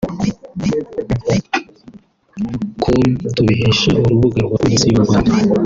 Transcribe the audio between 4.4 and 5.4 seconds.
rwa Polisi y’u Rwanda